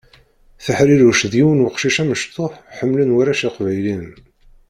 [0.63, 4.07] Tehriruc d yiwen weqcic amectuḥ ḥemlen warrac iqbayliyen.